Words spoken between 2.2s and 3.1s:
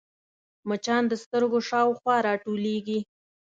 راټولېږي